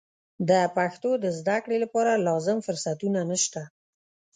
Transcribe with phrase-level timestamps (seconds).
[0.49, 3.61] د پښتو د زده کړې لپاره لازم فرصتونه نشته.